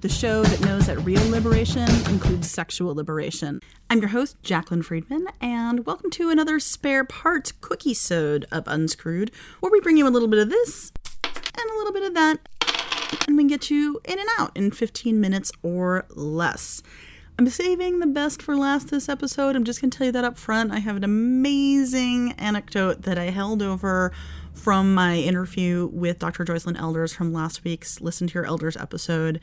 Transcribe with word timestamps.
the 0.00 0.08
show 0.10 0.42
that 0.42 0.60
knows 0.60 0.86
that 0.86 0.98
real 0.98 1.26
liberation 1.30 1.88
includes 2.10 2.50
sexual 2.50 2.94
liberation. 2.94 3.60
I'm 3.88 4.00
your 4.00 4.10
host, 4.10 4.40
Jaclyn 4.42 4.84
Friedman, 4.84 5.26
and 5.40 5.86
welcome 5.86 6.10
to 6.12 6.28
another 6.28 6.60
spare 6.60 7.02
parts 7.02 7.50
quickie 7.50 7.94
sode 7.94 8.44
of 8.52 8.68
Unscrewed, 8.68 9.30
where 9.60 9.72
we 9.72 9.80
bring 9.80 9.96
you 9.96 10.06
a 10.06 10.10
little 10.10 10.28
bit 10.28 10.40
of 10.40 10.50
this 10.50 10.92
and 11.24 11.70
a 11.70 11.76
little 11.78 11.94
bit 11.94 12.02
of 12.02 12.12
that, 12.12 12.40
and 13.26 13.38
we 13.38 13.44
can 13.44 13.48
get 13.48 13.70
you 13.70 13.98
in 14.04 14.18
and 14.18 14.28
out 14.38 14.54
in 14.54 14.70
15 14.70 15.18
minutes 15.18 15.50
or 15.62 16.04
less. 16.10 16.82
I'm 17.38 17.48
saving 17.48 18.00
the 18.00 18.06
best 18.06 18.42
for 18.42 18.54
last 18.54 18.90
this 18.90 19.08
episode. 19.08 19.56
I'm 19.56 19.64
just 19.64 19.80
going 19.80 19.90
to 19.90 19.96
tell 19.96 20.06
you 20.06 20.12
that 20.12 20.24
up 20.24 20.36
front. 20.38 20.72
I 20.72 20.78
have 20.78 20.96
an 20.96 21.04
amazing 21.04 22.32
anecdote 22.32 23.02
that 23.02 23.18
I 23.18 23.24
held 23.24 23.62
over 23.62 24.12
from 24.52 24.94
my 24.94 25.16
interview 25.16 25.88
with 25.92 26.18
Dr. 26.18 26.44
Joycelyn 26.44 26.78
Elders 26.78 27.14
from 27.14 27.32
last 27.32 27.62
week's 27.62 28.00
Listen 28.00 28.26
to 28.26 28.34
Your 28.34 28.46
Elders 28.46 28.76
episode. 28.76 29.40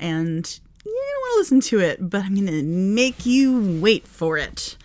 And 0.00 0.60
you 0.84 0.92
don't 0.92 1.20
want 1.20 1.34
to 1.34 1.38
listen 1.38 1.60
to 1.70 1.80
it, 1.80 2.10
but 2.10 2.24
I'm 2.24 2.34
going 2.34 2.46
to 2.46 2.62
make 2.62 3.26
you 3.26 3.80
wait 3.80 4.06
for 4.06 4.38
it. 4.38 4.76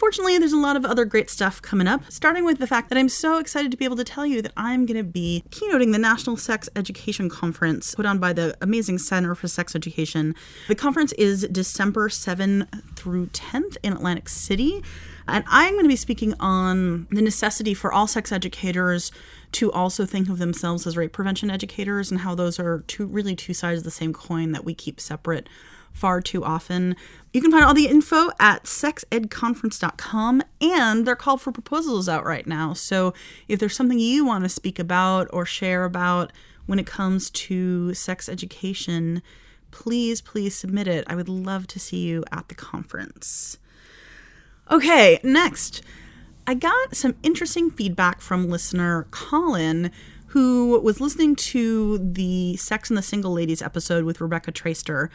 Fortunately, 0.00 0.38
there's 0.38 0.54
a 0.54 0.56
lot 0.56 0.76
of 0.76 0.86
other 0.86 1.04
great 1.04 1.28
stuff 1.28 1.60
coming 1.60 1.86
up, 1.86 2.00
starting 2.08 2.46
with 2.46 2.56
the 2.56 2.66
fact 2.66 2.88
that 2.88 2.96
I'm 2.96 3.10
so 3.10 3.38
excited 3.38 3.70
to 3.70 3.76
be 3.76 3.84
able 3.84 3.96
to 3.96 4.04
tell 4.04 4.24
you 4.24 4.40
that 4.40 4.52
I'm 4.56 4.86
going 4.86 4.96
to 4.96 5.04
be 5.04 5.44
keynoting 5.50 5.92
the 5.92 5.98
National 5.98 6.38
Sex 6.38 6.70
Education 6.74 7.28
Conference 7.28 7.94
put 7.94 8.06
on 8.06 8.18
by 8.18 8.32
the 8.32 8.56
amazing 8.62 8.96
Center 8.96 9.34
for 9.34 9.46
Sex 9.46 9.76
Education. 9.76 10.34
The 10.68 10.74
conference 10.74 11.12
is 11.18 11.46
December 11.52 12.08
7th 12.08 12.96
through 12.96 13.26
10th 13.26 13.76
in 13.82 13.92
Atlantic 13.92 14.30
City. 14.30 14.82
And 15.28 15.44
I'm 15.46 15.74
going 15.74 15.84
to 15.84 15.88
be 15.90 15.96
speaking 15.96 16.32
on 16.40 17.06
the 17.10 17.20
necessity 17.20 17.74
for 17.74 17.92
all 17.92 18.06
sex 18.06 18.32
educators 18.32 19.12
to 19.52 19.72
also 19.72 20.06
think 20.06 20.28
of 20.28 20.38
themselves 20.38 20.86
as 20.86 20.96
rape 20.96 21.12
prevention 21.12 21.50
educators 21.50 22.10
and 22.10 22.20
how 22.20 22.34
those 22.34 22.58
are 22.58 22.84
two 22.86 23.06
really 23.06 23.34
two 23.34 23.54
sides 23.54 23.78
of 23.78 23.84
the 23.84 23.90
same 23.90 24.12
coin 24.12 24.52
that 24.52 24.64
we 24.64 24.74
keep 24.74 25.00
separate 25.00 25.48
far 25.92 26.20
too 26.20 26.44
often. 26.44 26.96
You 27.32 27.40
can 27.40 27.50
find 27.50 27.64
all 27.64 27.74
the 27.74 27.86
info 27.88 28.30
at 28.38 28.64
sexedconference.com 28.64 30.42
and 30.60 31.06
they're 31.06 31.16
called 31.16 31.40
for 31.40 31.52
proposals 31.52 32.08
out 32.08 32.24
right 32.24 32.46
now. 32.46 32.74
So 32.74 33.12
if 33.48 33.58
there's 33.58 33.76
something 33.76 33.98
you 33.98 34.24
want 34.24 34.44
to 34.44 34.48
speak 34.48 34.78
about 34.78 35.28
or 35.32 35.44
share 35.44 35.84
about 35.84 36.32
when 36.66 36.78
it 36.78 36.86
comes 36.86 37.30
to 37.30 37.92
sex 37.94 38.28
education, 38.28 39.22
please, 39.70 40.20
please 40.20 40.54
submit 40.54 40.86
it. 40.86 41.04
I 41.08 41.16
would 41.16 41.28
love 41.28 41.66
to 41.68 41.80
see 41.80 41.98
you 41.98 42.24
at 42.30 42.48
the 42.48 42.54
conference. 42.54 43.58
Okay, 44.70 45.18
next. 45.24 45.82
I 46.50 46.54
got 46.54 46.96
some 46.96 47.14
interesting 47.22 47.70
feedback 47.70 48.20
from 48.20 48.48
listener 48.48 49.06
Colin, 49.12 49.92
who 50.26 50.80
was 50.80 51.00
listening 51.00 51.36
to 51.36 51.98
the 51.98 52.56
Sex 52.56 52.90
and 52.90 52.98
the 52.98 53.02
Single 53.02 53.32
Ladies 53.32 53.62
episode 53.62 54.02
with 54.02 54.20
Rebecca 54.20 54.50
Traister 54.50 55.10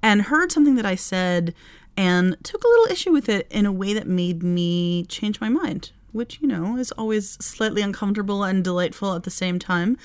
and 0.00 0.22
heard 0.22 0.52
something 0.52 0.76
that 0.76 0.86
I 0.86 0.94
said 0.94 1.56
and 1.96 2.36
took 2.44 2.62
a 2.62 2.68
little 2.68 2.86
issue 2.86 3.10
with 3.10 3.28
it 3.28 3.48
in 3.50 3.66
a 3.66 3.72
way 3.72 3.94
that 3.94 4.06
made 4.06 4.44
me 4.44 5.04
change 5.06 5.40
my 5.40 5.48
mind 5.48 5.90
which, 6.16 6.40
you 6.40 6.48
know, 6.48 6.76
is 6.76 6.90
always 6.92 7.32
slightly 7.44 7.82
uncomfortable 7.82 8.42
and 8.42 8.64
delightful 8.64 9.14
at 9.14 9.22
the 9.22 9.30
same 9.30 9.58
time. 9.58 9.96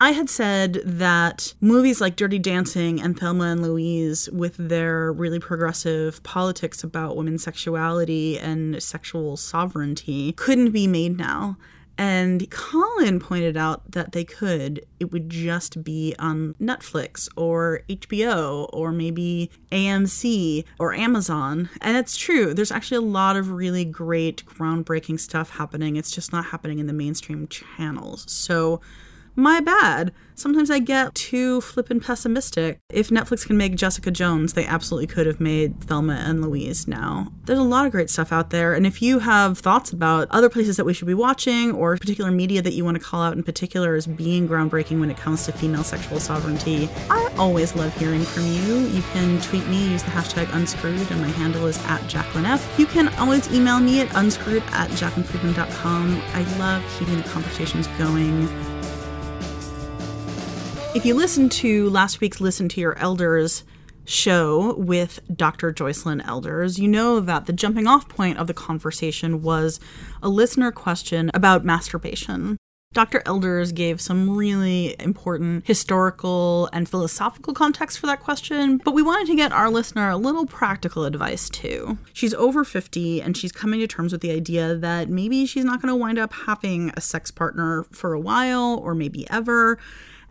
I 0.00 0.10
had 0.10 0.28
said 0.28 0.82
that 0.84 1.54
movies 1.60 2.00
like 2.00 2.16
Dirty 2.16 2.38
Dancing 2.38 3.00
and 3.00 3.18
Thelma 3.18 3.44
and 3.44 3.62
Louise, 3.62 4.28
with 4.30 4.56
their 4.56 5.12
really 5.12 5.38
progressive 5.38 6.22
politics 6.22 6.82
about 6.84 7.16
women's 7.16 7.44
sexuality 7.44 8.38
and 8.38 8.82
sexual 8.82 9.36
sovereignty, 9.36 10.32
couldn't 10.32 10.72
be 10.72 10.86
made 10.86 11.16
now. 11.16 11.56
And 11.98 12.50
Colin 12.50 13.20
pointed 13.20 13.56
out 13.56 13.90
that 13.92 14.12
they 14.12 14.24
could. 14.24 14.84
It 14.98 15.12
would 15.12 15.28
just 15.28 15.84
be 15.84 16.14
on 16.18 16.54
Netflix 16.60 17.28
or 17.36 17.82
HBO 17.88 18.68
or 18.72 18.92
maybe 18.92 19.50
AMC 19.70 20.64
or 20.78 20.94
Amazon. 20.94 21.68
And 21.80 21.96
it's 21.96 22.16
true. 22.16 22.54
There's 22.54 22.72
actually 22.72 22.96
a 22.98 23.08
lot 23.08 23.36
of 23.36 23.50
really 23.50 23.84
great, 23.84 24.44
groundbreaking 24.46 25.20
stuff 25.20 25.50
happening. 25.50 25.96
It's 25.96 26.10
just 26.10 26.32
not 26.32 26.46
happening 26.46 26.78
in 26.78 26.86
the 26.86 26.92
mainstream 26.92 27.46
channels. 27.48 28.24
So 28.30 28.80
my 29.36 29.60
bad. 29.60 30.12
Sometimes 30.34 30.70
I 30.70 30.78
get 30.78 31.14
too 31.14 31.60
flippin' 31.60 32.00
pessimistic. 32.00 32.80
If 32.90 33.10
Netflix 33.10 33.46
can 33.46 33.56
make 33.56 33.76
Jessica 33.76 34.10
Jones, 34.10 34.54
they 34.54 34.64
absolutely 34.66 35.06
could 35.06 35.26
have 35.26 35.40
made 35.40 35.80
Thelma 35.82 36.14
and 36.14 36.42
Louise 36.42 36.88
now. 36.88 37.32
There's 37.44 37.58
a 37.58 37.62
lot 37.62 37.86
of 37.86 37.92
great 37.92 38.10
stuff 38.10 38.32
out 38.32 38.50
there, 38.50 38.74
and 38.74 38.86
if 38.86 39.02
you 39.02 39.20
have 39.20 39.58
thoughts 39.58 39.92
about 39.92 40.28
other 40.30 40.48
places 40.48 40.76
that 40.78 40.84
we 40.84 40.94
should 40.94 41.06
be 41.06 41.14
watching 41.14 41.72
or 41.72 41.96
particular 41.96 42.30
media 42.30 42.62
that 42.62 42.72
you 42.72 42.84
want 42.84 42.96
to 42.96 43.02
call 43.02 43.22
out 43.22 43.36
in 43.36 43.42
particular 43.42 43.94
as 43.94 44.06
being 44.06 44.48
groundbreaking 44.48 45.00
when 45.00 45.10
it 45.10 45.16
comes 45.16 45.44
to 45.46 45.52
female 45.52 45.84
sexual 45.84 46.18
sovereignty, 46.18 46.88
I 47.10 47.32
always 47.36 47.76
love 47.76 47.94
hearing 47.96 48.24
from 48.24 48.44
you. 48.44 48.86
You 48.86 49.02
can 49.12 49.40
tweet 49.42 49.66
me, 49.68 49.92
use 49.92 50.02
the 50.02 50.10
hashtag 50.10 50.52
unscrewed, 50.54 51.10
and 51.10 51.20
my 51.20 51.28
handle 51.28 51.66
is 51.66 51.78
at 51.84 52.00
Jaclyn 52.02 52.48
F. 52.48 52.78
You 52.78 52.86
can 52.86 53.08
always 53.16 53.52
email 53.52 53.80
me 53.80 54.00
at 54.00 54.14
unscrewed 54.16 54.62
at 54.72 54.90
jaclynfriedman.com. 54.90 56.22
I 56.34 56.58
love 56.58 56.84
keeping 56.98 57.18
the 57.18 57.28
conversations 57.28 57.86
going. 57.98 58.48
If 60.94 61.06
you 61.06 61.14
listen 61.14 61.48
to 61.48 61.88
last 61.88 62.20
week's 62.20 62.38
Listen 62.38 62.68
to 62.68 62.80
Your 62.80 62.98
Elders 62.98 63.64
show 64.04 64.74
with 64.74 65.20
Dr. 65.34 65.72
Joycelyn 65.72 66.22
Elders, 66.26 66.78
you 66.78 66.86
know 66.86 67.18
that 67.18 67.46
the 67.46 67.54
jumping 67.54 67.86
off 67.86 68.10
point 68.10 68.36
of 68.36 68.46
the 68.46 68.52
conversation 68.52 69.40
was 69.40 69.80
a 70.22 70.28
listener 70.28 70.70
question 70.70 71.30
about 71.32 71.64
masturbation. 71.64 72.58
Dr. 72.92 73.22
Elders 73.24 73.72
gave 73.72 74.02
some 74.02 74.36
really 74.36 74.94
important 75.00 75.66
historical 75.66 76.68
and 76.74 76.86
philosophical 76.86 77.54
context 77.54 77.98
for 77.98 78.06
that 78.06 78.20
question, 78.20 78.76
but 78.84 78.92
we 78.92 79.00
wanted 79.00 79.28
to 79.28 79.34
get 79.34 79.50
our 79.50 79.70
listener 79.70 80.10
a 80.10 80.18
little 80.18 80.44
practical 80.44 81.06
advice 81.06 81.48
too. 81.48 81.96
She's 82.12 82.34
over 82.34 82.64
50 82.64 83.22
and 83.22 83.34
she's 83.34 83.50
coming 83.50 83.80
to 83.80 83.86
terms 83.86 84.12
with 84.12 84.20
the 84.20 84.30
idea 84.30 84.76
that 84.76 85.08
maybe 85.08 85.46
she's 85.46 85.64
not 85.64 85.80
going 85.80 85.88
to 85.88 85.96
wind 85.96 86.18
up 86.18 86.34
having 86.34 86.92
a 86.94 87.00
sex 87.00 87.30
partner 87.30 87.84
for 87.92 88.12
a 88.12 88.20
while 88.20 88.78
or 88.84 88.94
maybe 88.94 89.28
ever 89.30 89.78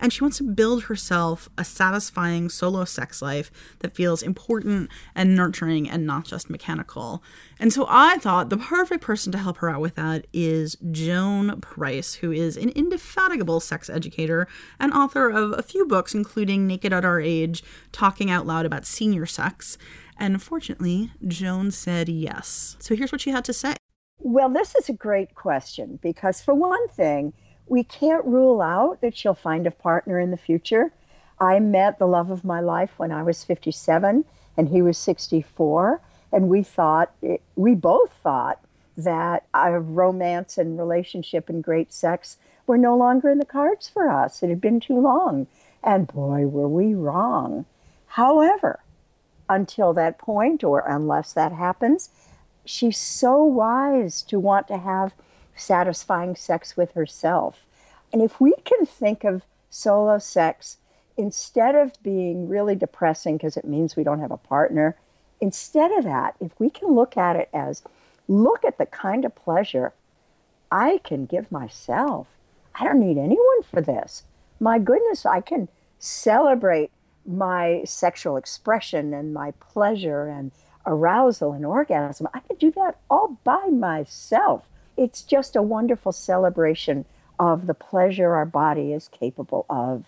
and 0.02 0.12
she 0.12 0.24
wants 0.24 0.38
to 0.40 0.44
build 0.44 0.86
herself 0.86 1.48
a 1.58 1.64
satisfying 1.64 2.50
solo 2.50 2.84
sex 2.84 3.22
life 3.22 3.52
that 3.80 3.96
feels 3.96 4.24
important 4.24 4.90
and 5.16 5.36
nurturing 5.36 5.90
and 5.90 6.06
not 6.06 6.26
just 6.26 6.50
mechanical. 6.50 7.24
And 7.60 7.72
so 7.72 7.86
I 7.88 8.18
thought 8.18 8.50
the 8.50 8.58
perfect 8.58 9.02
person 9.02 9.32
to 9.32 9.38
help 9.38 9.58
her 9.58 9.70
out 9.70 9.80
with 9.80 9.96
that 9.96 10.26
is 10.34 10.76
Joan 10.92 11.62
Price, 11.62 12.16
who 12.16 12.32
is 12.32 12.58
an 12.58 12.70
indefatigable 12.70 13.60
sex 13.60 13.90
educator 13.90 14.48
and 14.80 14.92
author 14.92 15.30
of 15.30 15.54
a 15.58 15.64
few 15.64 15.86
books, 15.86 16.16
including 16.16 16.66
Naked 16.66 16.92
at 16.92 17.06
Our 17.06 17.22
Age, 17.22 17.64
Talking 17.92 18.32
Out 18.32 18.48
Loud 18.48 18.66
About 18.66 18.86
Senior 18.86 19.28
Sex. 19.28 19.78
And 20.18 20.42
fortunately, 20.42 21.12
Joan 21.28 21.72
said 21.72 22.10
yes. 22.10 22.76
So 22.80 22.96
here's 22.96 23.12
what 23.12 23.22
she 23.22 23.30
had 23.30 23.46
to 23.46 23.54
say. 23.54 23.76
Well, 24.24 24.50
this 24.50 24.76
is 24.76 24.88
a 24.88 24.94
great 24.94 25.34
question 25.34 25.98
because, 26.02 26.42
for 26.42 26.54
one 26.54 26.88
thing, 26.90 27.34
we 27.68 27.84
can't 27.84 28.26
rule 28.26 28.62
out 28.62 29.02
that 29.02 29.16
she'll 29.16 29.34
find 29.34 29.66
a 29.66 29.72
partner 29.72 30.20
in 30.20 30.32
the 30.32 30.38
future. 30.38 30.92
I 31.40 31.60
met 31.60 32.00
the 32.00 32.08
love 32.08 32.30
of 32.30 32.44
my 32.44 32.60
life 32.60 32.92
when 32.98 33.12
I 33.12 33.24
was 33.24 33.44
57 33.44 34.26
and 34.58 34.70
he 34.70 34.82
was 34.82 34.98
64. 34.98 36.02
And 36.32 36.50
we 36.50 36.64
thought, 36.64 37.14
we 37.56 37.76
both 37.76 38.14
thought 38.14 38.60
that 38.98 39.44
romance 39.54 40.58
and 40.58 40.78
relationship 40.78 41.50
and 41.50 41.64
great 41.64 41.94
sex 41.94 42.38
were 42.68 42.78
no 42.78 42.96
longer 42.96 43.30
in 43.30 43.38
the 43.38 43.46
cards 43.46 43.90
for 43.90 44.10
us. 44.10 44.44
It 44.44 44.50
had 44.50 44.62
been 44.62 44.80
too 44.80 45.00
long. 45.00 45.48
And 45.84 46.08
boy, 46.08 46.48
were 46.48 46.70
we 46.70 46.94
wrong. 46.94 47.66
However, 48.06 48.82
until 49.50 49.94
that 49.94 50.18
point, 50.18 50.64
or 50.64 50.82
unless 50.88 51.34
that 51.34 51.54
happens, 51.54 52.10
she's 52.64 52.98
so 52.98 53.44
wise 53.44 54.22
to 54.24 54.40
want 54.40 54.68
to 54.68 54.78
have 54.78 55.14
satisfying 55.62 56.36
sex 56.36 56.76
with 56.76 56.94
herself. 56.94 57.66
And 58.12 58.22
if 58.22 58.42
we 58.42 58.54
can 58.66 58.86
think 58.86 59.24
of 59.24 59.44
solo 59.70 60.20
sex 60.20 60.78
instead 61.18 61.76
of 61.76 61.94
being 62.04 62.48
really 62.48 62.76
depressing 62.76 63.38
because 63.38 63.58
it 63.58 63.66
means 63.66 63.96
we 63.96 64.04
don't 64.04 64.20
have 64.20 64.32
a 64.32 64.38
partner, 64.38 64.98
instead 65.40 65.92
of 65.92 66.04
that, 66.04 66.36
if 66.40 66.52
we 66.60 66.70
can 66.70 66.94
look 66.94 67.18
at 67.18 67.36
it 67.36 67.50
as 67.54 67.84
look 68.28 68.64
at 68.66 68.78
the 68.78 68.86
kind 68.86 69.26
of 69.26 69.36
pleasure 69.36 69.94
I 70.72 71.00
can 71.04 71.26
give 71.26 71.52
myself. 71.52 72.28
I 72.76 72.86
don't 72.86 73.00
need 73.00 73.18
anyone 73.18 73.64
for 73.70 73.82
this. 73.82 74.24
My 74.60 74.80
goodness, 74.80 75.26
I 75.26 75.42
can 75.42 75.68
celebrate 76.00 76.92
my 77.26 77.82
sexual 77.86 78.38
expression 78.38 79.14
and 79.14 79.34
my 79.34 79.52
pleasure 79.60 80.28
and 80.28 80.52
arousal 80.86 81.52
and 81.52 81.66
orgasm. 81.66 82.28
I 82.34 82.40
can 82.40 82.56
do 82.56 82.72
that 82.72 82.98
all 83.10 83.38
by 83.44 83.68
myself. 83.68 84.70
It's 85.02 85.24
just 85.24 85.56
a 85.56 85.64
wonderful 85.64 86.12
celebration 86.12 87.06
of 87.40 87.66
the 87.66 87.74
pleasure 87.74 88.36
our 88.36 88.46
body 88.46 88.94
is 88.94 89.08
capable 89.08 89.66
of. 89.68 90.06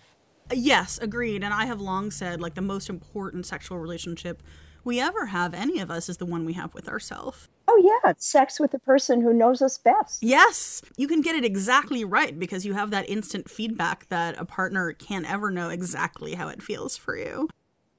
Yes, 0.52 1.00
agreed. 1.02 1.42
And 1.42 1.52
I 1.52 1.64
have 1.66 1.80
long 1.80 2.12
said, 2.12 2.40
like, 2.40 2.54
the 2.54 2.62
most 2.62 2.88
important 2.88 3.44
sexual 3.44 3.78
relationship 3.78 4.40
we 4.84 5.00
ever 5.00 5.26
have, 5.26 5.52
any 5.52 5.80
of 5.80 5.90
us, 5.90 6.08
is 6.08 6.18
the 6.18 6.26
one 6.26 6.44
we 6.44 6.52
have 6.52 6.74
with 6.74 6.88
ourselves. 6.88 7.48
Oh, 7.66 7.82
yeah, 7.82 8.08
it's 8.08 8.24
sex 8.24 8.60
with 8.60 8.70
the 8.70 8.78
person 8.78 9.20
who 9.20 9.32
knows 9.32 9.60
us 9.60 9.78
best. 9.78 10.22
Yes, 10.22 10.80
you 10.96 11.08
can 11.08 11.22
get 11.22 11.34
it 11.34 11.44
exactly 11.44 12.04
right 12.04 12.38
because 12.38 12.64
you 12.64 12.74
have 12.74 12.92
that 12.92 13.10
instant 13.10 13.50
feedback 13.50 14.08
that 14.10 14.38
a 14.38 14.44
partner 14.44 14.92
can't 14.92 15.28
ever 15.28 15.50
know 15.50 15.70
exactly 15.70 16.34
how 16.34 16.46
it 16.46 16.62
feels 16.62 16.96
for 16.96 17.16
you 17.16 17.48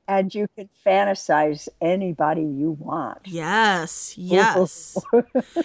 and 0.07 0.33
you 0.33 0.47
can 0.55 0.69
fantasize 0.85 1.67
anybody 1.81 2.41
you 2.41 2.71
want. 2.71 3.19
Yes, 3.25 4.15
yes. 4.17 4.97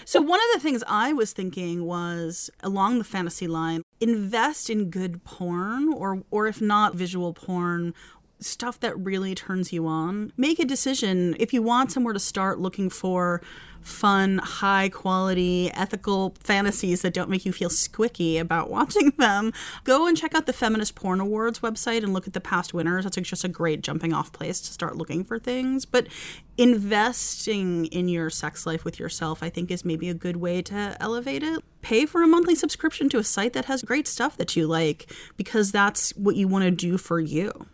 so, 0.05 0.21
one 0.21 0.41
of 0.41 0.55
the 0.55 0.61
things 0.61 0.83
I 0.87 1.13
was 1.13 1.33
thinking 1.33 1.85
was 1.85 2.51
along 2.63 2.99
the 2.99 3.05
fantasy 3.05 3.47
line 3.47 3.83
invest 4.01 4.71
in 4.71 4.91
good 4.91 5.25
porn, 5.25 5.93
or, 5.93 6.23
or 6.31 6.47
if 6.47 6.61
not 6.61 6.95
visual 6.95 7.35
porn, 7.35 7.95
stuff 8.39 8.81
that 8.81 8.99
really 8.99 9.35
turns 9.35 9.73
you 9.73 9.87
on. 9.87 10.33
Make 10.37 10.59
a 10.59 10.65
decision 10.65 11.37
if 11.39 11.53
you 11.53 11.63
want 11.63 11.93
somewhere 11.93 12.15
to 12.15 12.21
start 12.21 12.59
looking 12.59 12.89
for 12.89 13.43
fun, 13.83 14.39
high 14.39 14.89
quality, 14.89 15.71
ethical 15.75 16.35
fantasies 16.41 17.03
that 17.03 17.15
don't 17.15 17.31
make 17.31 17.45
you 17.45 17.53
feel 17.53 17.69
squicky 17.69 18.41
about 18.41 18.71
watching 18.81 19.11
them, 19.19 19.53
go 19.85 20.07
and 20.07 20.17
check 20.17 20.35
out 20.35 20.47
the 20.47 20.53
Feminist 20.53 20.95
Porn 20.95 21.21
Awards 21.21 21.61
website 21.61 22.03
and 22.03 22.13
look 22.13 22.27
at 22.27 22.33
the 22.33 22.41
past 22.41 22.75
winners. 22.75 23.05
That's 23.05 23.17
just 23.17 23.45
a 23.45 23.49
great 23.49 23.83
jumping 23.83 24.13
off 24.13 24.33
place 24.33 24.61
to 24.61 24.73
start 24.73 24.97
looking 24.97 25.25
for 25.25 25.39
things. 25.39 25.85
But 25.85 26.07
investing 26.57 27.87
in 27.87 28.09
your 28.09 28.31
sex 28.31 28.67
life 28.67 28.85
with 28.85 28.99
yourself, 28.99 29.43
I 29.43 29.49
think, 29.49 29.71
is 29.71 29.85
maybe 29.85 30.09
a 30.09 30.15
good 30.15 30.37
way 30.37 30.63
to 30.63 30.97
elevate 31.01 31.43
it. 31.43 31.63
Pay 31.83 32.07
for 32.07 32.23
a 32.23 32.27
monthly 32.27 32.55
subscription 32.55 33.09
to 33.11 33.19
a 33.19 33.25
site 33.25 33.55
that 33.55 33.65
has 33.67 33.83
great 33.83 34.07
stuff 34.07 34.37
that 34.37 34.57
you 34.57 34.67
like 34.67 35.11
because 35.37 35.73
that's 35.73 36.11
what 36.17 36.37
you 36.37 36.49
want 36.49 36.65
to 36.65 36.71
do 36.71 36.99
for 36.99 37.19
you. 37.19 37.67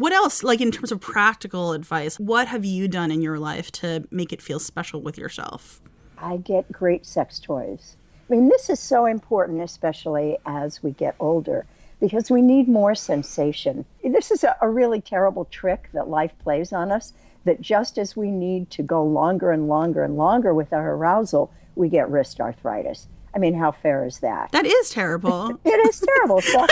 What 0.00 0.14
else, 0.14 0.42
like 0.42 0.62
in 0.62 0.70
terms 0.70 0.90
of 0.92 0.98
practical 0.98 1.72
advice, 1.72 2.18
what 2.18 2.48
have 2.48 2.64
you 2.64 2.88
done 2.88 3.10
in 3.10 3.20
your 3.20 3.38
life 3.38 3.70
to 3.72 4.08
make 4.10 4.32
it 4.32 4.40
feel 4.40 4.58
special 4.58 5.02
with 5.02 5.18
yourself? 5.18 5.82
I 6.16 6.38
get 6.38 6.72
great 6.72 7.04
sex 7.04 7.38
toys. 7.38 7.98
I 8.26 8.32
mean, 8.32 8.48
this 8.48 8.70
is 8.70 8.80
so 8.80 9.04
important, 9.04 9.60
especially 9.60 10.38
as 10.46 10.82
we 10.82 10.92
get 10.92 11.16
older, 11.20 11.66
because 12.00 12.30
we 12.30 12.40
need 12.40 12.66
more 12.66 12.94
sensation. 12.94 13.84
This 14.02 14.30
is 14.30 14.42
a, 14.42 14.56
a 14.62 14.70
really 14.70 15.02
terrible 15.02 15.44
trick 15.44 15.90
that 15.92 16.08
life 16.08 16.32
plays 16.38 16.72
on 16.72 16.90
us 16.90 17.12
that 17.44 17.60
just 17.60 17.98
as 17.98 18.16
we 18.16 18.30
need 18.30 18.70
to 18.70 18.82
go 18.82 19.04
longer 19.04 19.50
and 19.50 19.68
longer 19.68 20.02
and 20.02 20.16
longer 20.16 20.54
with 20.54 20.72
our 20.72 20.94
arousal, 20.94 21.52
we 21.74 21.90
get 21.90 22.10
wrist 22.10 22.40
arthritis. 22.40 23.06
I 23.34 23.38
mean, 23.38 23.52
how 23.52 23.70
fair 23.70 24.06
is 24.06 24.20
that? 24.20 24.50
That 24.52 24.64
is 24.64 24.88
terrible. 24.88 25.60
it 25.64 25.88
is 25.88 26.00
terrible. 26.00 26.40
So 26.40 26.66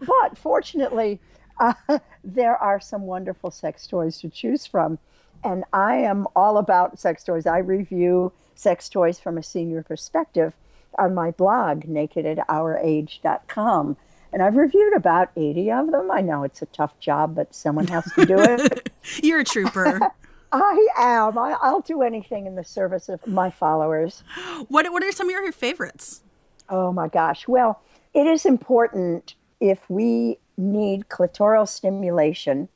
but 0.00 0.36
fortunately, 0.36 1.20
uh, 1.58 1.74
there 2.24 2.56
are 2.56 2.80
some 2.80 3.02
wonderful 3.02 3.50
sex 3.50 3.86
toys 3.86 4.18
to 4.20 4.28
choose 4.28 4.66
from. 4.66 4.98
And 5.42 5.64
I 5.72 5.96
am 5.96 6.26
all 6.36 6.58
about 6.58 6.98
sex 6.98 7.24
toys. 7.24 7.46
I 7.46 7.58
review 7.58 8.32
sex 8.54 8.88
toys 8.88 9.18
from 9.18 9.38
a 9.38 9.42
senior 9.42 9.82
perspective 9.82 10.54
on 10.98 11.14
my 11.14 11.30
blog, 11.30 11.84
nakedatourage.com. 11.84 13.96
And 14.32 14.42
I've 14.42 14.56
reviewed 14.56 14.94
about 14.94 15.30
80 15.36 15.72
of 15.72 15.90
them. 15.90 16.10
I 16.10 16.20
know 16.20 16.44
it's 16.44 16.62
a 16.62 16.66
tough 16.66 16.98
job, 17.00 17.34
but 17.34 17.54
someone 17.54 17.88
has 17.88 18.04
to 18.14 18.26
do 18.26 18.38
it. 18.38 18.90
You're 19.22 19.40
a 19.40 19.44
trooper. 19.44 20.12
I 20.52 20.88
am. 20.98 21.38
I, 21.38 21.56
will 21.70 21.80
do 21.80 22.02
anything 22.02 22.46
in 22.46 22.56
the 22.56 22.64
service 22.64 23.08
of 23.08 23.26
my 23.26 23.50
followers. 23.50 24.22
What, 24.68 24.92
what 24.92 25.02
are 25.02 25.12
some 25.12 25.28
of 25.28 25.32
your 25.32 25.50
favorites? 25.52 26.22
Oh 26.68 26.92
my 26.92 27.08
gosh. 27.08 27.48
Well, 27.48 27.80
it 28.14 28.26
is 28.26 28.44
important 28.44 29.36
if 29.60 29.88
we 29.88 30.38
need 30.56 31.08
clitoral 31.08 31.68
stimulation 31.68 32.68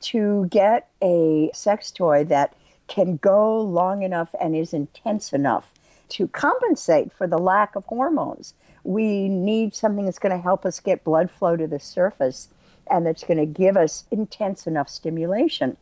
to 0.00 0.46
get 0.50 0.88
a 1.02 1.50
sex 1.54 1.90
toy 1.90 2.24
that 2.24 2.54
can 2.86 3.16
go 3.16 3.60
long 3.60 4.02
enough 4.02 4.34
and 4.40 4.54
is 4.54 4.72
intense 4.72 5.32
enough 5.32 5.72
to 6.08 6.28
compensate 6.28 7.12
for 7.12 7.26
the 7.26 7.38
lack 7.38 7.74
of 7.74 7.84
hormones. 7.86 8.54
We 8.84 9.28
need 9.28 9.74
something 9.74 10.04
that's 10.04 10.20
going 10.20 10.36
to 10.36 10.42
help 10.42 10.64
us 10.64 10.78
get 10.78 11.02
blood 11.02 11.30
flow 11.30 11.56
to 11.56 11.66
the 11.66 11.80
surface 11.80 12.48
and 12.88 13.04
that's 13.04 13.24
going 13.24 13.38
to 13.38 13.46
give 13.46 13.76
us 13.76 14.04
intense 14.10 14.66
enough 14.66 14.88
stimulation. 14.88 15.76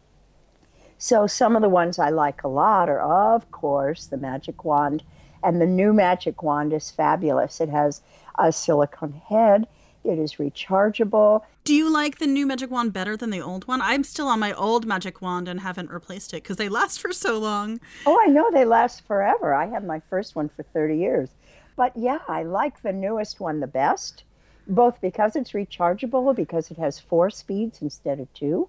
So, 0.96 1.26
some 1.26 1.54
of 1.54 1.60
the 1.60 1.68
ones 1.68 1.98
I 1.98 2.08
like 2.08 2.42
a 2.42 2.48
lot 2.48 2.88
are, 2.88 3.02
of 3.02 3.50
course, 3.50 4.06
the 4.06 4.16
Magic 4.16 4.64
Wand. 4.64 5.02
And 5.42 5.60
the 5.60 5.66
new 5.66 5.92
Magic 5.92 6.42
Wand 6.42 6.72
is 6.72 6.90
fabulous. 6.90 7.60
It 7.60 7.68
has 7.68 8.00
a 8.38 8.50
silicone 8.50 9.20
head, 9.28 9.66
it 10.04 10.18
is 10.18 10.34
rechargeable. 10.34 11.42
Do 11.64 11.74
you 11.74 11.90
like 11.90 12.18
the 12.18 12.26
new 12.26 12.46
Magic 12.46 12.70
Wand 12.70 12.92
better 12.92 13.16
than 13.16 13.30
the 13.30 13.40
old 13.40 13.66
one? 13.66 13.80
I'm 13.80 14.04
still 14.04 14.28
on 14.28 14.38
my 14.38 14.52
old 14.52 14.86
Magic 14.86 15.22
Wand 15.22 15.48
and 15.48 15.60
haven't 15.60 15.90
replaced 15.90 16.34
it 16.34 16.42
because 16.42 16.56
they 16.56 16.68
last 16.68 17.00
for 17.00 17.12
so 17.12 17.38
long. 17.38 17.80
Oh, 18.06 18.18
I 18.22 18.26
know 18.26 18.50
they 18.50 18.64
last 18.64 19.06
forever. 19.06 19.54
I 19.54 19.66
had 19.66 19.86
my 19.86 20.00
first 20.00 20.36
one 20.36 20.48
for 20.48 20.62
30 20.62 20.98
years. 20.98 21.30
But 21.76 21.96
yeah, 21.96 22.18
I 22.28 22.42
like 22.42 22.82
the 22.82 22.92
newest 22.92 23.40
one 23.40 23.60
the 23.60 23.66
best, 23.66 24.24
both 24.66 25.00
because 25.00 25.34
it's 25.36 25.52
rechargeable, 25.52 26.36
because 26.36 26.70
it 26.70 26.76
has 26.76 27.00
four 27.00 27.30
speeds 27.30 27.82
instead 27.82 28.20
of 28.20 28.32
two, 28.34 28.68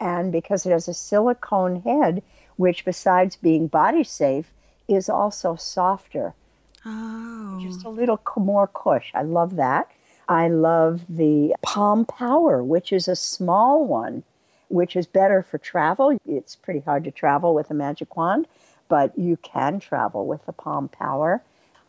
and 0.00 0.32
because 0.32 0.66
it 0.66 0.70
has 0.70 0.88
a 0.88 0.94
silicone 0.94 1.82
head, 1.82 2.22
which, 2.56 2.84
besides 2.84 3.36
being 3.36 3.68
body 3.68 4.04
safe, 4.04 4.52
is 4.88 5.08
also 5.08 5.56
softer. 5.56 6.34
Oh. 6.84 7.60
Just 7.62 7.84
a 7.84 7.88
little 7.88 8.20
more 8.36 8.66
cush. 8.66 9.12
I 9.14 9.22
love 9.22 9.56
that. 9.56 9.90
I 10.28 10.48
love 10.48 11.02
the 11.08 11.54
Palm 11.62 12.04
Power, 12.04 12.62
which 12.62 12.92
is 12.92 13.08
a 13.08 13.16
small 13.16 13.84
one, 13.84 14.22
which 14.68 14.96
is 14.96 15.06
better 15.06 15.42
for 15.42 15.58
travel. 15.58 16.16
It's 16.26 16.56
pretty 16.56 16.80
hard 16.80 17.04
to 17.04 17.10
travel 17.10 17.54
with 17.54 17.70
a 17.70 17.74
magic 17.74 18.16
wand, 18.16 18.46
but 18.88 19.18
you 19.18 19.36
can 19.36 19.80
travel 19.80 20.26
with 20.26 20.46
the 20.46 20.52
Palm 20.52 20.88
Power. 20.88 21.42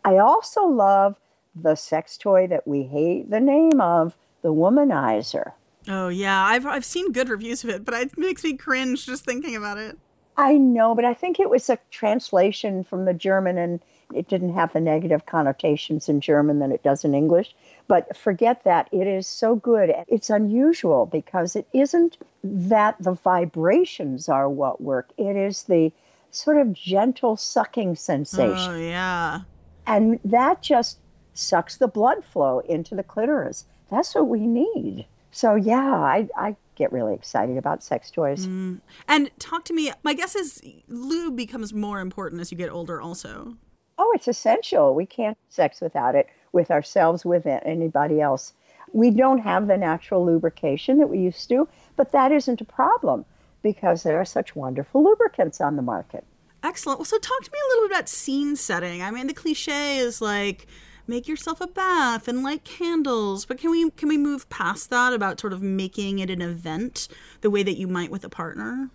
I 0.03 0.17
also 0.17 0.65
love 0.65 1.19
the 1.55 1.75
sex 1.75 2.17
toy 2.17 2.47
that 2.47 2.67
we 2.67 2.83
hate 2.83 3.29
the 3.29 3.39
name 3.39 3.79
of, 3.79 4.15
the 4.41 4.53
Womanizer. 4.53 5.53
Oh 5.87 6.09
yeah, 6.09 6.43
I've 6.43 6.65
I've 6.65 6.85
seen 6.85 7.11
good 7.11 7.29
reviews 7.29 7.63
of 7.63 7.69
it, 7.69 7.85
but 7.85 7.93
it 7.93 8.17
makes 8.17 8.43
me 8.43 8.55
cringe 8.55 9.05
just 9.05 9.25
thinking 9.25 9.55
about 9.55 9.77
it. 9.77 9.97
I 10.35 10.57
know, 10.57 10.95
but 10.95 11.05
I 11.05 11.13
think 11.13 11.39
it 11.39 11.49
was 11.49 11.69
a 11.69 11.77
translation 11.91 12.83
from 12.83 13.05
the 13.05 13.13
German 13.13 13.57
and 13.57 13.79
it 14.15 14.27
didn't 14.27 14.53
have 14.53 14.73
the 14.73 14.79
negative 14.79 15.25
connotations 15.25 16.09
in 16.09 16.21
German 16.21 16.59
than 16.59 16.71
it 16.71 16.83
does 16.83 17.03
in 17.03 17.13
English. 17.13 17.55
But 17.87 18.15
forget 18.15 18.63
that. 18.63 18.87
It 18.91 19.07
is 19.07 19.27
so 19.27 19.55
good. 19.55 19.93
It's 20.07 20.29
unusual 20.29 21.05
because 21.05 21.55
it 21.55 21.67
isn't 21.73 22.17
that 22.43 22.95
the 22.99 23.13
vibrations 23.13 24.29
are 24.29 24.49
what 24.49 24.81
work, 24.81 25.11
it 25.17 25.35
is 25.35 25.63
the 25.63 25.91
sort 26.31 26.57
of 26.57 26.73
gentle 26.73 27.37
sucking 27.37 27.95
sensation. 27.95 28.71
Oh, 28.71 28.77
yeah. 28.77 29.41
And 29.85 30.19
that 30.25 30.61
just 30.61 30.97
sucks 31.33 31.77
the 31.77 31.87
blood 31.87 32.23
flow 32.23 32.59
into 32.59 32.95
the 32.95 33.03
clitoris. 33.03 33.65
That's 33.91 34.15
what 34.15 34.27
we 34.27 34.47
need. 34.47 35.05
So, 35.31 35.55
yeah, 35.55 35.93
I, 35.93 36.27
I 36.37 36.55
get 36.75 36.91
really 36.91 37.13
excited 37.13 37.57
about 37.57 37.83
sex 37.83 38.09
toys. 38.11 38.47
Mm. 38.47 38.81
And 39.07 39.29
talk 39.39 39.65
to 39.65 39.73
me. 39.73 39.91
My 40.03 40.13
guess 40.13 40.35
is 40.35 40.61
lube 40.87 41.35
becomes 41.35 41.73
more 41.73 41.99
important 41.99 42.41
as 42.41 42.51
you 42.51 42.57
get 42.57 42.69
older, 42.69 43.01
also. 43.01 43.57
Oh, 43.97 44.11
it's 44.15 44.27
essential. 44.27 44.95
We 44.95 45.05
can't 45.05 45.37
sex 45.49 45.81
without 45.81 46.15
it, 46.15 46.27
with 46.51 46.71
ourselves, 46.71 47.25
with 47.25 47.45
anybody 47.45 48.21
else. 48.21 48.53
We 48.91 49.11
don't 49.11 49.39
have 49.39 49.67
the 49.67 49.77
natural 49.77 50.25
lubrication 50.25 50.97
that 50.99 51.07
we 51.07 51.19
used 51.19 51.49
to, 51.49 51.67
but 51.95 52.11
that 52.11 52.31
isn't 52.31 52.61
a 52.61 52.65
problem 52.65 53.25
because 53.61 54.03
there 54.03 54.19
are 54.19 54.25
such 54.25 54.55
wonderful 54.55 55.03
lubricants 55.03 55.61
on 55.61 55.75
the 55.75 55.81
market. 55.81 56.23
Excellent. 56.63 56.99
Well, 56.99 57.05
so 57.05 57.17
talk 57.17 57.43
to 57.43 57.51
me 57.51 57.57
a 57.57 57.67
little 57.69 57.89
bit 57.89 57.97
about 57.97 58.09
scene 58.09 58.55
setting. 58.55 59.01
I 59.01 59.11
mean, 59.11 59.27
the 59.27 59.33
cliche 59.33 59.97
is 59.97 60.21
like 60.21 60.67
make 61.07 61.27
yourself 61.27 61.59
a 61.59 61.67
bath 61.67 62.27
and 62.27 62.43
light 62.43 62.63
candles, 62.63 63.45
but 63.45 63.57
can 63.57 63.71
we 63.71 63.89
can 63.91 64.07
we 64.07 64.17
move 64.17 64.49
past 64.49 64.89
that 64.89 65.13
about 65.13 65.39
sort 65.39 65.53
of 65.53 65.61
making 65.61 66.19
it 66.19 66.29
an 66.29 66.41
event 66.41 67.07
the 67.41 67.49
way 67.49 67.63
that 67.63 67.77
you 67.77 67.87
might 67.87 68.11
with 68.11 68.23
a 68.23 68.29
partner? 68.29 68.89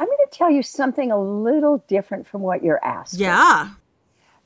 I'm 0.00 0.06
going 0.06 0.18
to 0.18 0.36
tell 0.36 0.50
you 0.50 0.62
something 0.64 1.12
a 1.12 1.20
little 1.20 1.84
different 1.86 2.26
from 2.26 2.40
what 2.40 2.64
you're 2.64 2.84
asking. 2.84 3.20
Yeah. 3.20 3.70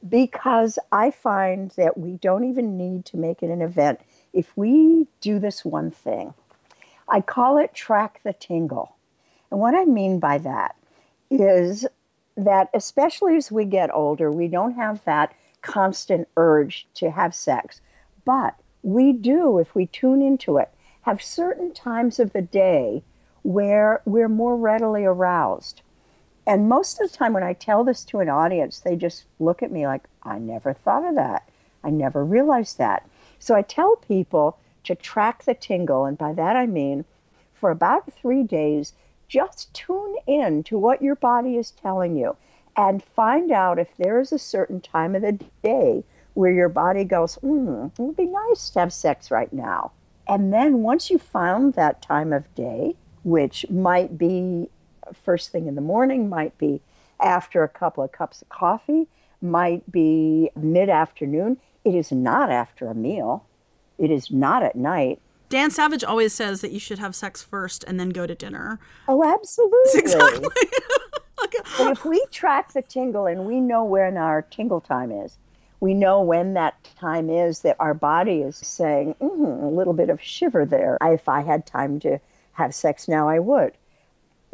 Because 0.07 0.79
I 0.93 1.11
find 1.11 1.71
that 1.73 1.97
we 1.97 2.13
don't 2.13 2.45
even 2.45 2.77
need 2.77 3.05
to 3.07 3.17
make 3.17 3.43
it 3.43 3.51
an 3.51 3.63
event 3.63 4.01
if 4.33 4.57
we 4.57 5.07
do 5.21 5.39
this 5.39 5.65
one 5.65 5.91
thing. 5.91 6.35
I 7.09 7.21
call 7.21 7.59
it 7.59 7.75
track 7.75 8.21
the 8.23 8.33
tingle. 8.33 8.97
And 9.51 9.61
what 9.61 9.75
I 9.75 9.85
mean 9.85 10.19
by 10.19 10.39
that 10.39 10.77
is 11.31 11.87
that, 12.37 12.69
especially 12.75 13.37
as 13.37 13.51
we 13.51 13.65
get 13.65 13.95
older, 13.95 14.31
we 14.31 14.49
don't 14.49 14.75
have 14.75 15.05
that 15.05 15.35
constant 15.63 16.29
urge 16.37 16.87
to 16.95 17.11
have 17.11 17.35
sex. 17.35 17.81
But 18.25 18.57
we 18.83 19.13
do, 19.13 19.59
if 19.59 19.75
we 19.75 19.87
tune 19.87 20.23
into 20.23 20.59
it, 20.59 20.71
have 21.03 21.23
certain 21.23 21.73
times 21.73 22.19
of 22.19 22.33
the 22.33 22.43
day 22.43 23.03
where 23.43 24.03
we're 24.05 24.29
more 24.29 24.57
readily 24.57 25.05
aroused. 25.05 25.83
And 26.47 26.69
most 26.69 27.01
of 27.01 27.11
the 27.11 27.17
time, 27.17 27.33
when 27.33 27.43
I 27.43 27.55
tell 27.55 27.83
this 27.83 28.05
to 28.05 28.21
an 28.21 28.29
audience, 28.29 28.79
they 28.79 28.97
just 28.97 29.25
look 29.41 29.63
at 29.63 29.73
me 29.73 29.87
like, 29.87 30.05
I 30.23 30.39
never 30.39 30.73
thought 30.73 31.05
of 31.05 31.17
that. 31.17 31.49
I 31.83 31.91
never 31.91 32.25
realized 32.25 32.79
that. 32.79 33.09
So 33.39 33.55
I 33.55 33.63
tell 33.63 33.97
people 33.97 34.59
to 34.85 34.95
track 34.95 35.45
the 35.45 35.55
tingle. 35.55 36.05
And 36.05 36.17
by 36.17 36.33
that, 36.35 36.57
I 36.57 36.67
mean 36.67 37.05
for 37.53 37.71
about 37.71 38.13
three 38.13 38.43
days, 38.43 38.93
just 39.29 39.75
tune 39.75 40.17
in 40.27 40.63
to 40.65 40.79
what 40.79 41.03
your 41.03 41.17
body 41.17 41.57
is 41.57 41.73
telling 41.73 42.17
you 42.17 42.37
and 42.77 43.03
find 43.03 43.51
out 43.51 43.79
if 43.79 43.97
there 43.97 44.21
is 44.21 44.33
a 44.33 44.39
certain 44.39 44.81
time 44.81 45.15
of 45.15 45.23
the 45.23 45.39
day 45.63 46.05
where 46.35 46.53
your 46.53 46.69
body 46.69 47.03
goes, 47.03 47.37
hmm, 47.37 47.87
it 47.87 47.99
would 47.99 48.17
be 48.17 48.27
nice 48.27 48.71
to 48.71 48.81
have 48.81 48.93
sex 48.93 49.31
right 49.31 49.53
now. 49.53 49.91
And 50.29 50.53
then 50.53 50.83
once 50.83 51.11
you 51.11 51.19
found 51.19 51.75
that 51.75 52.03
time 52.03 52.33
of 52.33 52.55
day, 52.55 52.95
which 53.25 53.69
might 53.71 54.19
be 54.19 54.69
first 55.15 55.51
thing 55.51 55.67
in 55.67 55.75
the 55.75 55.81
morning, 55.81 56.29
might 56.29 56.57
be 56.59 56.81
after 57.21 57.63
a 57.63 57.69
couple 57.69 58.05
of 58.05 58.13
cups 58.13 58.43
of 58.43 58.49
coffee, 58.49 59.07
might 59.41 59.91
be 59.91 60.51
mid 60.57 60.89
afternoon. 60.89 61.59
It 61.85 61.95
is 61.95 62.11
not 62.13 62.51
after 62.51 62.89
a 62.89 62.95
meal, 62.95 63.45
it 63.99 64.11
is 64.11 64.31
not 64.31 64.63
at 64.63 64.77
night. 64.77 65.21
Dan 65.49 65.71
Savage 65.71 66.03
always 66.03 66.35
says 66.35 66.61
that 66.61 66.73
you 66.73 66.81
should 66.81 66.99
have 66.99 67.15
sex 67.15 67.43
first 67.43 67.85
and 67.85 68.01
then 68.01 68.11
go 68.11 68.27
to 68.27 68.35
dinner. 68.35 68.81
Oh, 69.07 69.23
absolutely. 69.23 69.77
Exactly. 70.01 70.49
but 71.79 71.93
if 71.93 72.05
we 72.05 72.25
track 72.33 72.73
the 72.73 72.83
tingle 72.83 73.27
and 73.27 73.47
we 73.47 73.61
know 73.61 73.85
when 73.85 74.17
our 74.17 74.43
tingle 74.43 74.81
time 74.81 75.13
is, 75.13 75.39
we 75.81 75.95
know 75.95 76.21
when 76.23 76.55
that 76.55 76.83
time 76.99 77.31
is 77.31 77.61
that 77.61 77.77
our 77.79 77.95
body 77.95 78.41
is 78.41 78.57
saying, 78.57 79.15
mm, 79.21 79.63
a 79.63 79.67
little 79.67 79.93
bit 79.93 80.11
of 80.11 80.21
shiver 80.21 80.65
there. 80.65 80.97
If 81.03 81.29
I 81.29 81.43
had 81.43 81.67
time 81.67 82.01
to 82.01 82.19
have 82.53 82.75
sex 82.75 83.07
now, 83.07 83.29
I 83.29 83.39
would. 83.39 83.73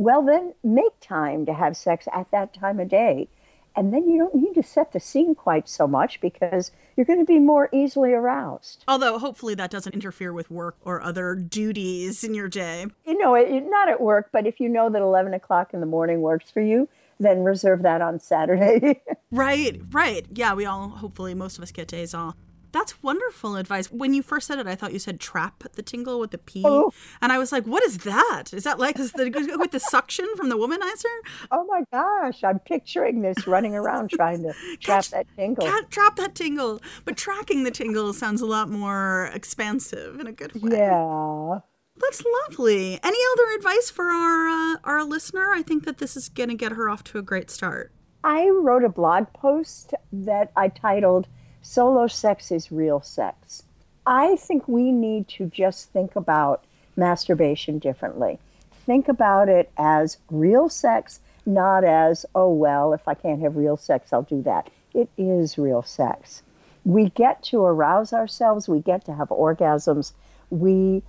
Well, 0.02 0.22
then 0.22 0.54
make 0.64 0.98
time 1.00 1.46
to 1.46 1.54
have 1.54 1.76
sex 1.76 2.08
at 2.12 2.28
that 2.32 2.52
time 2.52 2.80
of 2.80 2.88
day. 2.88 3.28
And 3.76 3.94
then 3.94 4.08
you 4.08 4.18
don't 4.18 4.34
need 4.34 4.54
to 4.54 4.62
set 4.62 4.90
the 4.90 4.98
scene 4.98 5.36
quite 5.36 5.68
so 5.68 5.86
much 5.86 6.20
because 6.20 6.72
you're 6.96 7.06
going 7.06 7.20
to 7.20 7.24
be 7.24 7.38
more 7.38 7.68
easily 7.72 8.12
aroused. 8.12 8.84
Although, 8.88 9.20
hopefully, 9.20 9.54
that 9.54 9.70
doesn't 9.70 9.94
interfere 9.94 10.32
with 10.32 10.50
work 10.50 10.76
or 10.84 11.00
other 11.00 11.36
duties 11.36 12.24
in 12.24 12.34
your 12.34 12.48
day. 12.48 12.86
You 13.06 13.16
know, 13.16 13.36
it, 13.36 13.48
not 13.70 13.88
at 13.88 14.00
work, 14.00 14.30
but 14.32 14.44
if 14.44 14.58
you 14.58 14.68
know 14.68 14.90
that 14.90 15.00
11 15.00 15.34
o'clock 15.34 15.72
in 15.72 15.78
the 15.78 15.86
morning 15.86 16.20
works 16.20 16.50
for 16.50 16.60
you, 16.60 16.88
then 17.20 17.44
reserve 17.44 17.82
that 17.82 18.02
on 18.02 18.18
Saturday. 18.18 19.00
right, 19.30 19.80
right. 19.92 20.26
Yeah, 20.34 20.54
we 20.54 20.66
all, 20.66 20.88
hopefully, 20.88 21.32
most 21.32 21.58
of 21.58 21.62
us 21.62 21.70
get 21.70 21.86
days 21.86 22.12
off. 22.12 22.34
That's 22.72 23.02
wonderful 23.02 23.56
advice. 23.56 23.92
When 23.92 24.14
you 24.14 24.22
first 24.22 24.46
said 24.46 24.58
it, 24.58 24.66
I 24.66 24.74
thought 24.74 24.92
you 24.92 24.98
said 24.98 25.20
trap 25.20 25.62
the 25.74 25.82
tingle 25.82 26.18
with 26.18 26.30
the 26.30 26.38
P. 26.38 26.62
Oh. 26.64 26.92
And 27.20 27.30
I 27.30 27.38
was 27.38 27.52
like, 27.52 27.64
what 27.66 27.84
is 27.84 27.98
that? 27.98 28.44
Is 28.52 28.64
that 28.64 28.78
like 28.78 28.98
is 28.98 29.12
the, 29.12 29.56
with 29.58 29.70
the 29.72 29.80
suction 29.80 30.26
from 30.36 30.48
the 30.48 30.56
womanizer? 30.56 31.04
Oh 31.50 31.64
my 31.66 31.84
gosh. 31.92 32.42
I'm 32.42 32.58
picturing 32.60 33.20
this 33.20 33.46
running 33.46 33.74
around 33.74 34.10
trying 34.10 34.42
to 34.42 34.54
trap 34.80 35.04
that 35.06 35.26
tingle. 35.36 35.66
Can't 35.66 35.90
trap 35.90 36.16
that 36.16 36.34
tingle. 36.34 36.80
But 37.04 37.16
tracking 37.16 37.64
the 37.64 37.70
tingle 37.70 38.12
sounds 38.14 38.40
a 38.40 38.46
lot 38.46 38.70
more 38.70 39.30
expansive 39.34 40.18
in 40.18 40.26
a 40.26 40.32
good 40.32 40.54
way. 40.54 40.78
Yeah. 40.78 41.58
That's 41.96 42.24
lovely. 42.48 42.98
Any 43.02 43.18
other 43.32 43.54
advice 43.56 43.90
for 43.90 44.06
our 44.06 44.48
uh, 44.48 44.76
our 44.84 45.04
listener? 45.04 45.50
I 45.52 45.62
think 45.62 45.84
that 45.84 45.98
this 45.98 46.16
is 46.16 46.30
going 46.30 46.48
to 46.48 46.54
get 46.54 46.72
her 46.72 46.88
off 46.88 47.04
to 47.04 47.18
a 47.18 47.22
great 47.22 47.50
start. 47.50 47.92
I 48.24 48.48
wrote 48.48 48.84
a 48.84 48.88
blog 48.88 49.32
post 49.34 49.94
that 50.12 50.52
I 50.56 50.68
titled 50.68 51.28
solo 51.62 52.06
sex 52.08 52.50
is 52.50 52.70
real 52.70 53.00
sex. 53.00 53.62
I 54.04 54.36
think 54.36 54.66
we 54.66 54.90
need 54.90 55.28
to 55.28 55.46
just 55.46 55.92
think 55.92 56.16
about 56.16 56.64
masturbation 56.96 57.78
differently. 57.78 58.38
Think 58.84 59.08
about 59.08 59.48
it 59.48 59.70
as 59.78 60.18
real 60.28 60.68
sex, 60.68 61.20
not 61.46 61.84
as, 61.84 62.26
oh, 62.34 62.52
well, 62.52 62.92
if 62.92 63.06
I 63.06 63.14
can't 63.14 63.40
have 63.40 63.56
real 63.56 63.76
sex, 63.76 64.12
I'll 64.12 64.22
do 64.22 64.42
that. 64.42 64.70
It 64.92 65.08
is 65.16 65.56
real 65.56 65.82
sex. 65.82 66.42
We 66.84 67.10
get 67.10 67.44
to 67.44 67.64
arouse 67.64 68.12
ourselves, 68.12 68.68
we 68.68 68.80
get 68.80 69.04
to 69.04 69.14
have 69.14 69.28
orgasms, 69.28 70.12
we 70.50 71.04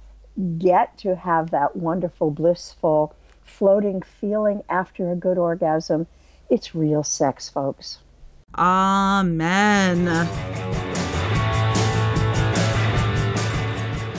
get 0.60 0.98
to 1.00 1.16
have 1.16 1.50
that 1.50 1.76
wonderful, 1.76 2.30
blissful, 2.30 3.16
floating 3.44 4.04
feeling 4.04 4.62
after 4.70 5.12
a 5.12 5.16
good 5.16 5.40
orgasm. 5.40 6.06
It's 6.50 6.76
real 6.76 7.04
sex, 7.04 7.50
folks. 7.50 7.98
Amen. 8.56 10.08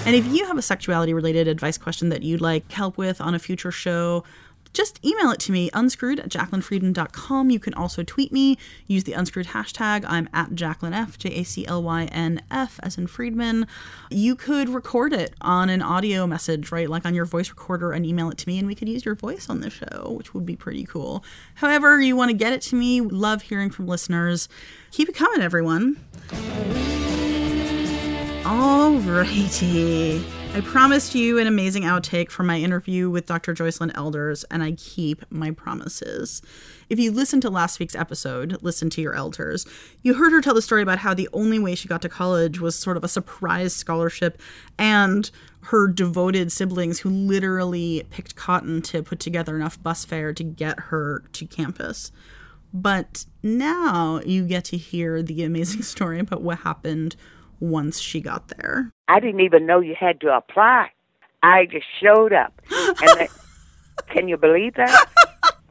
And 0.07 0.14
if 0.14 0.26
you 0.26 0.45
have 0.47 0.59
a 0.59 0.62
sexuality 0.62 1.14
related 1.14 1.49
advice 1.49 1.79
question 1.79 2.11
that 2.11 2.23
you'd 2.23 2.43
like 2.43 2.71
help 2.71 2.99
with 2.99 3.21
on 3.21 3.35
a 3.35 3.38
future 3.38 3.71
show, 3.71 4.25
just 4.75 5.02
email 5.04 5.31
it 5.31 5.40
to 5.40 5.52
me, 5.52 5.71
unscrewed 5.73 6.21
at 6.21 6.28
jaclynfriedman.com. 6.28 7.50
You 7.50 7.59
can 7.59 7.73
also 7.75 8.02
tweet 8.02 8.33
me, 8.33 8.59
use 8.87 9.04
the 9.04 9.12
unscrewed 9.12 9.47
hashtag. 9.47 10.04
I'm 10.07 10.28
at 10.35 10.50
JaclynF, 10.50 11.16
J 11.16 11.31
A 11.31 11.45
C 11.45 11.66
L 11.66 11.83
Y 11.83 12.04
N 12.12 12.43
F, 12.50 12.78
as 12.83 12.99
in 12.99 13.07
Friedman. 13.07 13.66
You 14.11 14.37
could 14.37 14.69
record 14.69 15.12
it 15.12 15.35
on 15.40 15.71
an 15.71 15.81
audio 15.81 16.26
message, 16.26 16.73
right? 16.73 16.90
Like 16.90 17.07
on 17.07 17.14
your 17.14 17.25
voice 17.25 17.49
recorder 17.49 17.93
and 17.93 18.04
email 18.04 18.31
it 18.31 18.38
to 18.38 18.49
me, 18.49 18.59
and 18.59 18.66
we 18.66 18.75
could 18.75 18.88
use 18.88 19.04
your 19.04 19.14
voice 19.14 19.49
on 19.49 19.61
the 19.61 19.71
show, 19.71 20.14
which 20.19 20.35
would 20.35 20.45
be 20.45 20.57
pretty 20.57 20.85
cool. 20.85 21.25
However, 21.54 22.00
you 22.00 22.16
want 22.16 22.31
to 22.31 22.37
get 22.37 22.52
it 22.52 22.61
to 22.62 22.76
me, 22.76 23.00
love 23.00 23.43
hearing 23.43 23.71
from 23.71 23.87
listeners. 23.87 24.49
Keep 24.90 25.09
it 25.09 25.14
coming, 25.14 25.40
everyone. 25.40 25.97
Alrighty. 28.43 30.44
I 30.54 30.61
promised 30.61 31.16
you 31.16 31.40
an 31.40 31.49
amazing 31.49 31.82
outtake 31.82 32.30
from 32.30 32.46
my 32.46 32.61
interview 32.61 33.11
with 33.11 33.26
Dr. 33.26 33.54
Joycelyn 33.54 33.90
Elders, 33.96 34.44
and 34.52 34.62
I 34.62 34.70
keep 34.70 35.25
my 35.28 35.50
promises. 35.50 36.42
If 36.88 37.00
you 37.00 37.11
listened 37.11 37.42
to 37.42 37.50
last 37.50 37.80
week's 37.80 37.96
episode, 37.96 38.62
Listen 38.62 38.88
to 38.90 39.02
Your 39.02 39.16
Elders, 39.16 39.66
you 40.02 40.14
heard 40.14 40.30
her 40.30 40.40
tell 40.40 40.54
the 40.54 40.62
story 40.62 40.80
about 40.80 40.99
how 40.99 41.12
the 41.12 41.28
only 41.32 41.58
way 41.58 41.75
she 41.75 41.88
got 41.88 42.02
to 42.02 42.08
college 42.08 42.61
was 42.61 42.78
sort 42.78 42.96
of 42.96 43.02
a 43.02 43.08
surprise 43.08 43.75
scholarship 43.75 44.40
and 44.78 45.32
her 45.62 45.88
devoted 45.88 46.52
siblings 46.52 47.00
who 47.00 47.11
literally 47.11 48.06
picked 48.11 48.37
cotton 48.37 48.80
to 48.82 49.02
put 49.02 49.18
together 49.18 49.56
enough 49.56 49.82
bus 49.82 50.04
fare 50.04 50.32
to 50.32 50.44
get 50.44 50.78
her 50.78 51.25
to 51.32 51.46
campus. 51.46 52.12
But 52.73 53.25
now 53.42 54.20
you 54.25 54.46
get 54.46 54.64
to 54.66 54.76
hear 54.76 55.20
the 55.20 55.42
amazing 55.42 55.82
story 55.94 56.20
about 56.20 56.42
what 56.42 56.58
happened 56.61 57.16
once 57.71 58.00
she 58.00 58.21
got 58.21 58.49
there. 58.49 58.92
I 59.09 59.21
didn't 59.21 59.40
even 59.40 59.66
know 59.66 59.80
you 59.80 59.94
had 59.99 60.21
to 60.23 60.35
apply. 60.35 60.90
I 61.42 61.66
just 61.66 61.87
showed 62.02 62.33
up. 62.33 62.61
And 62.71 63.18
they, 63.18 63.28
can 64.12 64.28
you 64.28 64.37
believe 64.37 64.75
that? 64.75 65.06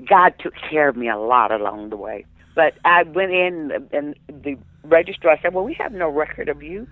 God 0.07 0.33
took 0.39 0.53
care 0.69 0.89
of 0.89 0.95
me 0.95 1.09
a 1.09 1.17
lot 1.17 1.51
along 1.51 1.89
the 1.89 1.97
way. 1.97 2.25
But 2.55 2.73
I 2.85 3.03
went 3.03 3.31
in 3.31 3.87
and 3.91 4.15
the 4.27 4.57
registrar 4.83 5.39
said, 5.41 5.53
"Well, 5.53 5.63
we 5.63 5.73
have 5.79 5.91
no 5.91 6.09
record 6.09 6.49
of 6.49 6.61
you." 6.61 6.87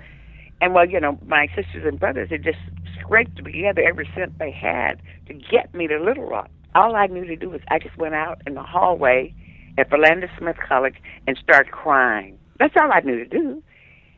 And 0.59 0.73
well, 0.73 0.87
you 0.87 0.99
know, 0.99 1.19
my 1.25 1.47
sisters 1.55 1.85
and 1.85 1.99
brothers 1.99 2.29
had 2.29 2.43
just 2.43 2.59
scraped 2.99 3.35
together 3.37 3.81
every 3.81 4.09
cent 4.15 4.37
they 4.39 4.51
had 4.51 5.01
to 5.27 5.33
get 5.33 5.73
me 5.73 5.87
to 5.87 5.99
Little 5.99 6.25
Rock. 6.25 6.49
All 6.73 6.95
I 6.95 7.07
knew 7.07 7.25
to 7.25 7.35
do 7.35 7.49
was 7.49 7.61
I 7.69 7.79
just 7.79 7.97
went 7.97 8.15
out 8.15 8.41
in 8.47 8.53
the 8.53 8.63
hallway 8.63 9.33
at 9.77 9.89
Philander 9.89 10.29
Smith 10.37 10.57
College 10.67 10.95
and 11.27 11.37
started 11.37 11.71
crying. 11.71 12.37
That's 12.59 12.73
all 12.79 12.91
I 12.91 13.01
knew 13.01 13.17
to 13.17 13.25
do. 13.25 13.63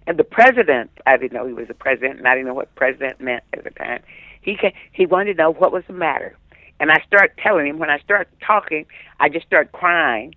And 0.06 0.18
the 0.18 0.24
president, 0.24 0.92
I 1.06 1.18
didn't 1.18 1.34
know 1.34 1.48
he 1.48 1.54
was 1.54 1.70
a 1.70 1.74
president, 1.74 2.20
and 2.20 2.28
I 2.28 2.36
didn't 2.36 2.48
know 2.48 2.54
what 2.54 2.74
president 2.76 3.22
meant 3.22 3.44
at 3.54 3.64
the 3.64 3.70
time. 3.72 4.02
He 4.42 4.58
he 4.92 5.06
wanted 5.06 5.38
to 5.38 5.44
know 5.44 5.54
what 5.54 5.72
was 5.72 5.84
the 5.88 5.94
matter, 5.94 6.36
and 6.80 6.92
I 6.92 7.02
start 7.08 7.38
telling 7.42 7.68
him. 7.68 7.80
When 7.80 7.90
I 7.90 8.00
start 8.00 8.28
talking, 8.46 8.86
I 9.20 9.30
just 9.30 9.46
start 9.46 9.72
crying, 9.72 10.36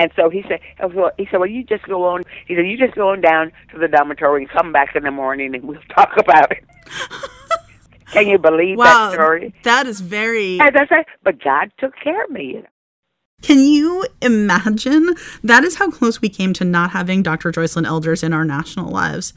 and 0.00 0.10
so 0.16 0.30
he 0.30 0.42
said, 0.48 0.60
oh, 0.80 0.88
well, 0.88 1.10
he 1.18 1.26
said, 1.30 1.40
well, 1.40 1.48
you 1.48 1.62
just 1.62 1.84
go 1.84 2.04
on. 2.04 2.22
He 2.46 2.56
said, 2.56 2.66
you 2.66 2.78
just 2.78 2.94
go 2.94 3.10
on 3.10 3.20
down 3.20 3.52
to 3.72 3.78
the 3.78 3.86
dormitory 3.86 4.42
and 4.42 4.50
come 4.50 4.72
back 4.72 4.96
in 4.96 5.02
the 5.02 5.10
morning, 5.10 5.54
and 5.54 5.64
we'll 5.64 5.78
talk 5.94 6.16
about 6.16 6.50
it. 6.52 6.64
Can 8.12 8.26
you 8.26 8.38
believe 8.38 8.78
wow, 8.78 9.10
that 9.10 9.14
story? 9.14 9.54
that 9.62 9.86
is 9.86 10.00
very. 10.00 10.58
And 10.58 10.74
I 10.74 10.86
say, 10.86 11.04
but 11.22 11.42
God 11.42 11.70
took 11.78 11.92
care 12.02 12.24
of 12.24 12.30
me. 12.30 12.62
Can 13.42 13.58
you 13.58 14.06
imagine? 14.20 15.14
That 15.42 15.64
is 15.64 15.76
how 15.76 15.90
close 15.90 16.20
we 16.20 16.28
came 16.28 16.52
to 16.54 16.64
not 16.64 16.90
having 16.90 17.22
Dr. 17.22 17.50
Joycelyn 17.50 17.86
Elders 17.86 18.22
in 18.22 18.32
our 18.32 18.44
national 18.44 18.90
lives. 18.90 19.32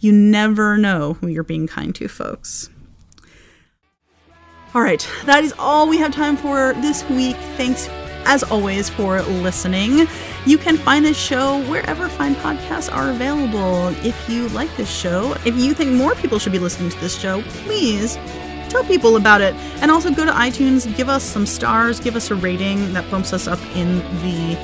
You 0.00 0.12
never 0.12 0.76
know 0.76 1.14
who 1.14 1.26
you're 1.28 1.42
being 1.42 1.66
kind 1.66 1.94
to, 1.96 2.08
folks. 2.08 2.70
All 4.74 4.82
right, 4.82 5.08
that 5.24 5.42
is 5.44 5.54
all 5.58 5.88
we 5.88 5.96
have 5.98 6.12
time 6.12 6.36
for 6.36 6.74
this 6.74 7.02
week. 7.08 7.36
Thanks, 7.56 7.88
as 8.26 8.42
always, 8.44 8.90
for 8.90 9.22
listening. 9.22 10.06
You 10.44 10.58
can 10.58 10.76
find 10.76 11.04
this 11.04 11.16
show 11.16 11.62
wherever 11.70 12.08
fine 12.08 12.34
podcasts 12.36 12.94
are 12.94 13.10
available. 13.10 13.88
If 14.06 14.28
you 14.28 14.48
like 14.50 14.74
this 14.76 14.90
show, 14.90 15.32
if 15.46 15.56
you 15.56 15.72
think 15.72 15.92
more 15.92 16.14
people 16.14 16.38
should 16.38 16.52
be 16.52 16.58
listening 16.58 16.90
to 16.90 17.00
this 17.00 17.18
show, 17.18 17.42
please 17.42 18.18
tell 18.68 18.84
people 18.84 19.16
about 19.16 19.40
it. 19.40 19.54
And 19.80 19.90
also 19.90 20.12
go 20.12 20.24
to 20.24 20.32
iTunes, 20.32 20.94
give 20.96 21.08
us 21.08 21.24
some 21.24 21.46
stars, 21.46 22.00
give 22.00 22.16
us 22.16 22.30
a 22.30 22.34
rating 22.34 22.92
that 22.92 23.10
bumps 23.10 23.32
us 23.32 23.46
up 23.46 23.60
in 23.74 23.98
the 24.22 24.56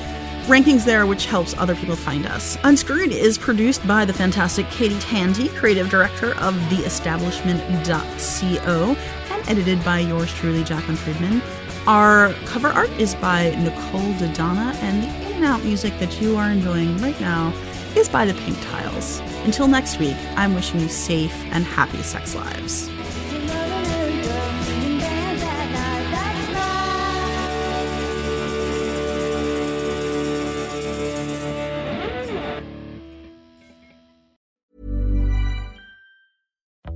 rankings 0.46 0.84
there, 0.84 1.06
which 1.06 1.24
helps 1.26 1.56
other 1.56 1.74
people 1.74 1.96
find 1.96 2.26
us. 2.26 2.58
Unscrewed 2.64 3.12
is 3.12 3.38
produced 3.38 3.86
by 3.86 4.04
the 4.04 4.12
fantastic 4.12 4.68
Katie 4.70 4.98
Tandy, 4.98 5.48
creative 5.48 5.88
director 5.88 6.34
of 6.36 6.54
theestablishment.co, 6.68 8.96
and 9.30 9.48
edited 9.48 9.82
by 9.84 10.00
yours 10.00 10.32
truly, 10.34 10.62
Jaclyn 10.62 10.96
Friedman. 10.96 11.40
Our 11.86 12.32
cover 12.44 12.68
art 12.68 12.90
is 12.92 13.14
by 13.14 13.54
Nicole 13.56 14.12
Dodonna, 14.14 14.74
and 14.82 15.02
the 15.02 15.08
in 15.26 15.32
and 15.34 15.44
out 15.44 15.62
music 15.64 15.98
that 15.98 16.20
you 16.20 16.36
are 16.36 16.50
enjoying 16.50 16.98
right 16.98 17.18
now 17.20 17.52
is 17.96 18.08
by 18.08 18.26
the 18.26 18.34
Pink 18.34 18.60
Tiles. 18.62 19.20
Until 19.44 19.68
next 19.68 19.98
week, 19.98 20.16
I'm 20.36 20.54
wishing 20.54 20.80
you 20.80 20.88
safe 20.88 21.34
and 21.52 21.64
happy 21.64 22.02
sex 22.02 22.34
lives. 22.34 22.90